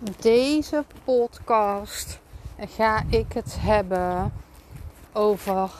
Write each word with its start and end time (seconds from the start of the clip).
Deze 0.00 0.84
podcast 1.04 2.20
ga 2.58 3.02
ik 3.08 3.32
het 3.32 3.56
hebben 3.60 4.32
over 5.12 5.70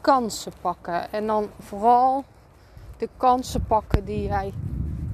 kansen 0.00 0.52
pakken. 0.60 1.12
En 1.12 1.26
dan 1.26 1.48
vooral 1.58 2.24
de 2.98 3.08
kansen 3.16 3.64
pakken 3.66 4.04
die 4.04 4.22
jij 4.22 4.52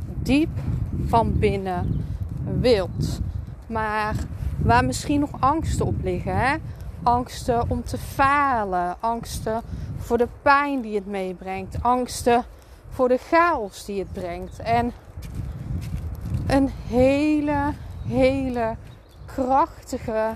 diep 0.07 0.59
van 1.07 1.39
binnen 1.39 2.05
wilt. 2.61 3.21
Maar 3.67 4.15
waar 4.63 4.85
misschien 4.85 5.21
nog 5.21 5.41
angsten 5.41 5.87
op 5.87 6.03
liggen. 6.03 6.37
Hè? 6.37 6.57
Angsten 7.03 7.71
om 7.71 7.85
te 7.85 7.99
falen. 7.99 8.97
Angsten 9.01 9.63
voor 9.97 10.19
de 10.19 10.29
pijn 10.43 10.81
die 10.81 10.95
het 10.95 11.07
meebrengt. 11.07 11.83
Angsten 11.83 12.45
voor 12.91 13.09
de 13.09 13.19
chaos 13.19 13.85
die 13.85 13.99
het 13.99 14.13
brengt. 14.13 14.59
En 14.59 14.93
een 16.47 16.71
hele, 16.87 17.73
hele 18.07 18.77
krachtige 19.27 20.35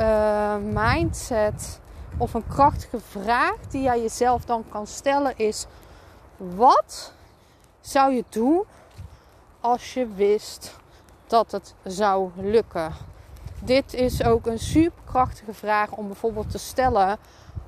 uh, 0.00 0.56
mindset 0.56 1.80
of 2.16 2.34
een 2.34 2.46
krachtige 2.48 3.00
vraag 3.00 3.56
die 3.68 3.82
jij 3.82 4.00
jezelf 4.00 4.44
dan 4.44 4.64
kan 4.68 4.86
stellen 4.86 5.32
is: 5.36 5.66
wat 6.36 7.12
zou 7.80 8.12
je 8.14 8.24
doen 8.28 8.64
als 9.60 9.94
je 9.94 10.08
wist 10.14 10.76
dat 11.26 11.52
het 11.52 11.74
zou 11.84 12.30
lukken? 12.36 12.92
Dit 13.62 13.94
is 13.94 14.24
ook 14.24 14.46
een 14.46 14.58
superkrachtige 14.58 15.54
vraag 15.54 15.90
om 15.90 16.06
bijvoorbeeld 16.06 16.50
te 16.50 16.58
stellen 16.58 17.18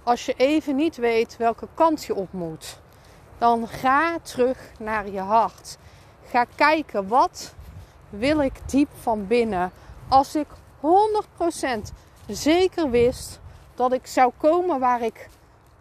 als 0.02 0.26
je 0.26 0.34
even 0.36 0.76
niet 0.76 0.96
weet 0.96 1.36
welke 1.36 1.68
kant 1.74 2.04
je 2.04 2.14
op 2.14 2.32
moet. 2.32 2.78
Dan 3.38 3.68
ga 3.68 4.18
terug 4.22 4.70
naar 4.78 5.10
je 5.10 5.20
hart. 5.20 5.78
Ga 6.30 6.46
kijken 6.54 7.08
wat 7.08 7.54
wil 8.10 8.40
ik 8.40 8.52
diep 8.66 8.88
van 9.00 9.26
binnen. 9.26 9.72
Als 10.08 10.34
ik 10.34 10.46
100% 10.80 11.92
zeker 12.26 12.90
wist 12.90 13.40
dat 13.74 13.92
ik 13.92 14.06
zou 14.06 14.32
komen 14.36 14.80
waar 14.80 15.02
ik 15.02 15.28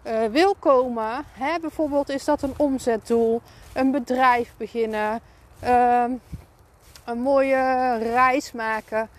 uh, 0.03 0.25
wil 0.25 0.55
komen. 0.59 1.25
Hè, 1.31 1.59
bijvoorbeeld 1.59 2.09
is 2.09 2.25
dat 2.25 2.41
een 2.41 2.53
omzetdoel, 2.57 3.41
een 3.73 3.91
bedrijf 3.91 4.53
beginnen, 4.57 5.21
uh, 5.63 6.05
een 7.05 7.19
mooie 7.21 7.97
reis 7.97 8.51
maken. 8.51 9.09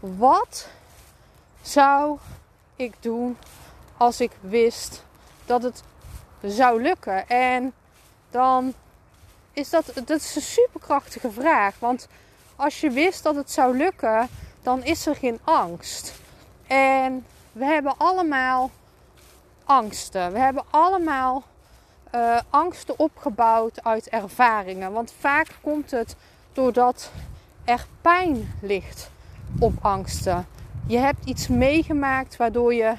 Wat 0.00 0.68
zou 1.62 2.18
ik 2.76 2.94
doen 3.00 3.36
als 3.96 4.20
ik 4.20 4.32
wist 4.40 5.04
dat 5.46 5.62
het 5.62 5.82
zou 6.42 6.82
lukken? 6.82 7.28
En 7.28 7.72
dan 8.30 8.74
is 9.52 9.70
dat, 9.70 9.92
dat 9.94 10.10
is 10.20 10.36
een 10.36 10.42
superkrachtige 10.42 11.30
vraag. 11.30 11.74
Want 11.78 12.08
als 12.58 12.80
je 12.80 12.90
wist 12.90 13.22
dat 13.22 13.34
het 13.34 13.50
zou 13.50 13.76
lukken, 13.76 14.28
dan 14.62 14.84
is 14.84 15.06
er 15.06 15.16
geen 15.16 15.38
angst. 15.44 16.12
En 16.66 17.26
we 17.52 17.64
hebben 17.64 17.94
allemaal 17.96 18.70
angsten. 19.64 20.32
We 20.32 20.38
hebben 20.38 20.64
allemaal 20.70 21.42
uh, 22.14 22.40
angsten 22.50 22.98
opgebouwd 22.98 23.84
uit 23.84 24.08
ervaringen. 24.08 24.92
Want 24.92 25.14
vaak 25.18 25.48
komt 25.60 25.90
het 25.90 26.16
doordat 26.52 27.10
er 27.64 27.86
pijn 28.00 28.54
ligt 28.60 29.10
op 29.58 29.72
angsten. 29.80 30.46
Je 30.86 30.98
hebt 30.98 31.24
iets 31.24 31.48
meegemaakt 31.48 32.36
waardoor 32.36 32.74
je, 32.74 32.94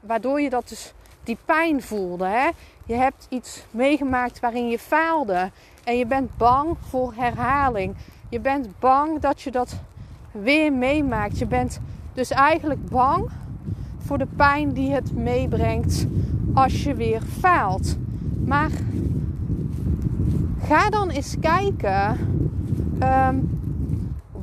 waardoor 0.00 0.40
je 0.40 0.50
dat 0.50 0.68
dus 0.68 0.92
die 1.28 1.38
pijn 1.44 1.82
voelde. 1.82 2.26
Hè? 2.26 2.48
Je 2.84 2.94
hebt 2.94 3.26
iets 3.28 3.64
meegemaakt 3.70 4.40
waarin 4.40 4.68
je 4.68 4.78
faalde. 4.78 5.50
En 5.84 5.96
je 5.96 6.06
bent 6.06 6.36
bang 6.36 6.76
voor 6.88 7.12
herhaling. 7.16 7.94
Je 8.28 8.40
bent 8.40 8.68
bang 8.78 9.20
dat 9.20 9.42
je 9.42 9.50
dat 9.50 9.76
weer 10.30 10.72
meemaakt. 10.72 11.38
Je 11.38 11.46
bent 11.46 11.80
dus 12.12 12.30
eigenlijk 12.30 12.88
bang 12.88 13.30
voor 13.98 14.18
de 14.18 14.26
pijn 14.36 14.72
die 14.72 14.92
het 14.92 15.14
meebrengt 15.14 16.06
als 16.54 16.82
je 16.82 16.94
weer 16.94 17.22
faalt. 17.40 17.96
Maar 18.44 18.70
ga 20.62 20.90
dan 20.90 21.10
eens 21.10 21.36
kijken. 21.40 22.18
Um, 23.02 23.60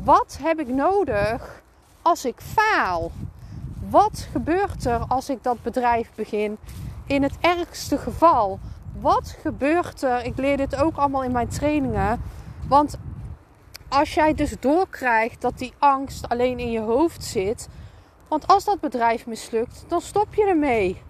wat 0.03 0.37
heb 0.41 0.59
ik 0.59 0.67
nodig 0.67 1.61
als 2.01 2.25
ik 2.25 2.35
faal? 2.37 3.11
Wat 3.95 4.27
gebeurt 4.31 4.85
er 4.85 5.05
als 5.07 5.29
ik 5.29 5.43
dat 5.43 5.61
bedrijf 5.61 6.11
begin? 6.15 6.57
In 7.07 7.23
het 7.23 7.37
ergste 7.41 7.97
geval. 7.97 8.59
Wat 8.99 9.37
gebeurt 9.41 10.01
er? 10.01 10.25
Ik 10.25 10.37
leer 10.37 10.57
dit 10.57 10.75
ook 10.75 10.97
allemaal 10.97 11.23
in 11.23 11.31
mijn 11.31 11.47
trainingen. 11.47 12.21
Want 12.67 12.97
als 13.87 14.13
jij 14.13 14.33
dus 14.33 14.55
doorkrijgt 14.59 15.41
dat 15.41 15.57
die 15.57 15.73
angst 15.79 16.29
alleen 16.29 16.59
in 16.59 16.71
je 16.71 16.79
hoofd 16.79 17.23
zit. 17.23 17.67
Want 18.27 18.47
als 18.47 18.63
dat 18.63 18.79
bedrijf 18.79 19.25
mislukt, 19.25 19.85
dan 19.87 20.01
stop 20.01 20.33
je 20.33 20.45
ermee. 20.45 21.01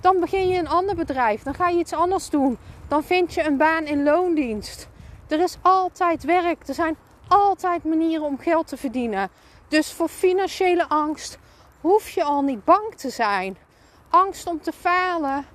Dan 0.00 0.20
begin 0.20 0.48
je 0.48 0.58
een 0.58 0.68
ander 0.68 0.94
bedrijf. 0.94 1.42
Dan 1.42 1.54
ga 1.54 1.68
je 1.68 1.78
iets 1.78 1.92
anders 1.92 2.30
doen. 2.30 2.58
Dan 2.88 3.02
vind 3.02 3.34
je 3.34 3.44
een 3.44 3.56
baan 3.56 3.84
in 3.84 4.02
loondienst. 4.02 4.88
Er 5.28 5.40
is 5.40 5.56
altijd 5.62 6.24
werk. 6.24 6.68
Er 6.68 6.74
zijn 6.74 6.96
altijd 7.28 7.84
manieren 7.84 8.24
om 8.24 8.38
geld 8.38 8.66
te 8.66 8.76
verdienen. 8.76 9.28
Dus 9.68 9.92
voor 9.92 10.08
financiële 10.08 10.88
angst 10.88 11.38
hoef 11.80 12.08
je 12.08 12.24
al 12.24 12.42
niet 12.42 12.64
bang 12.64 12.94
te 12.94 13.10
zijn. 13.10 13.56
Angst 14.08 14.46
om 14.46 14.60
te 14.60 14.72
falen 14.72 15.46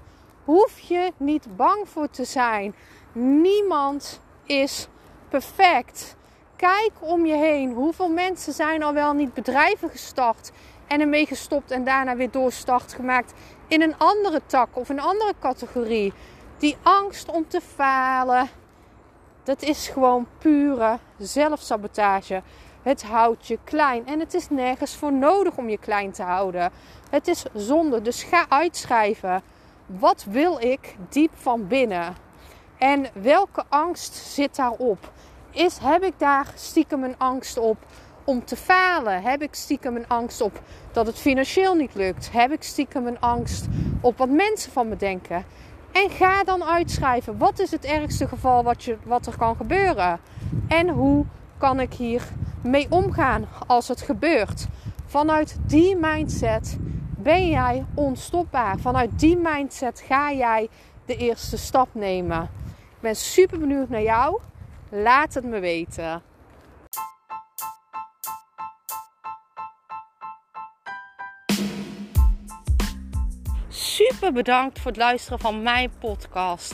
hoef 0.44 0.80
je 0.80 1.12
niet 1.18 1.56
bang 1.56 1.90
voor 1.90 2.10
te 2.10 2.26
zijn. 2.26 2.76
Niemand 3.12 4.22
is 4.44 4.88
perfect. 5.30 6.16
Kijk 6.56 6.92
om 7.00 7.26
je 7.26 7.36
heen. 7.36 7.74
Hoeveel 7.74 8.10
mensen 8.10 8.54
zijn 8.54 8.84
al 8.84 8.94
wel 8.94 9.14
niet 9.14 9.34
bedrijven 9.34 9.90
gestart 9.90 10.52
en 10.88 11.02
ermee 11.02 11.26
gestopt 11.26 11.72
en 11.72 11.84
daarna 11.84 12.16
weer 12.16 12.32
doorstart 12.32 12.94
gemaakt 12.94 13.34
in 13.68 13.82
een 13.82 13.98
andere 13.98 14.42
tak 14.46 14.70
of 14.74 14.90
een 14.90 15.00
andere 15.00 15.34
categorie. 15.40 16.14
Die 16.58 16.78
angst 16.82 17.32
om 17.32 17.48
te 17.48 17.62
falen, 17.62 18.50
dat 19.44 19.62
is 19.62 19.88
gewoon 19.88 20.28
pure 20.38 21.00
zelfsabotage. 21.18 22.42
Het 22.86 23.04
houdt 23.04 23.48
je 23.48 23.58
klein 23.64 24.08
en 24.08 24.20
het 24.20 24.34
is 24.34 24.50
nergens 24.50 24.96
voor 24.96 25.14
nodig 25.14 25.58
om 25.58 25.70
je 25.70 25.78
klein 25.78 26.12
te 26.12 26.24
houden. 26.24 26.72
Het 27.10 27.28
is 27.28 27.46
zonde, 27.54 28.02
dus 28.02 28.24
ga 28.24 28.46
uitschrijven. 28.50 29.42
Wat 29.86 30.26
wil 30.30 30.60
ik 30.60 30.96
diep 31.10 31.32
van 31.36 31.68
binnen? 31.68 32.16
En 32.78 33.06
welke 33.14 33.64
angst 33.70 34.14
zit 34.14 34.56
daarop? 34.56 35.12
Is, 35.52 35.78
heb 35.82 36.04
ik 36.04 36.14
daar 36.18 36.52
stiekem 36.56 37.04
een 37.04 37.18
angst 37.18 37.58
op 37.58 37.78
om 38.24 38.46
te 38.46 38.56
falen? 38.56 39.22
Heb 39.22 39.42
ik 39.42 39.54
stiekem 39.54 39.96
een 39.96 40.08
angst 40.08 40.42
op 40.42 40.62
dat 40.92 41.08
het 41.08 41.18
financieel 41.18 41.76
niet 41.76 41.96
lukt? 41.96 42.32
Heb 42.32 42.52
ik 42.52 42.64
stiekem 42.64 43.08
een 43.08 43.20
angst 43.20 43.68
op 44.02 44.18
wat 44.18 44.30
mensen 44.30 44.72
van 44.72 44.88
me 44.88 44.96
denken? 44.96 45.46
En 45.92 46.10
ga 46.10 46.44
dan 46.44 46.64
uitschrijven 46.64 47.38
wat 47.38 47.60
is 47.60 47.72
het 47.72 47.86
ergste 47.86 48.28
geval 48.28 48.64
wat, 48.64 48.84
je, 48.84 48.98
wat 49.04 49.26
er 49.26 49.38
kan 49.38 49.56
gebeuren? 49.56 50.20
En 50.68 50.90
hoe 50.90 51.26
kan 51.58 51.80
ik 51.80 51.94
hier 51.94 52.22
mee 52.66 52.88
omgaan 52.90 53.48
als 53.68 53.88
het 53.88 54.02
gebeurt? 54.02 54.68
Vanuit 55.06 55.58
die 55.68 55.96
mindset 55.96 56.78
ben 57.18 57.50
jij 57.50 57.86
onstopbaar. 57.94 58.78
Vanuit 58.78 59.20
die 59.20 59.38
mindset 59.38 60.04
ga 60.08 60.34
jij 60.34 60.70
de 61.06 61.16
eerste 61.16 61.58
stap 61.58 61.88
nemen. 61.92 62.44
Ik 62.74 63.00
ben 63.02 63.16
super 63.16 63.60
benieuwd 63.60 63.90
naar 63.90 64.02
jou. 64.02 64.40
Laat 64.90 65.34
het 65.34 65.44
me 65.44 65.60
weten. 65.60 66.22
Super 73.68 74.34
bedankt 74.34 74.80
voor 74.80 74.92
het 74.92 75.00
luisteren 75.00 75.40
van 75.40 75.62
mijn 75.64 75.92
podcast. 76.00 76.74